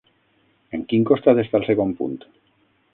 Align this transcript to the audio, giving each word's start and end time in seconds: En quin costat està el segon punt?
En 0.77 0.85
quin 0.93 1.05
costat 1.11 1.43
està 1.45 1.63
el 1.63 1.69
segon 1.71 1.95
punt? 2.03 2.21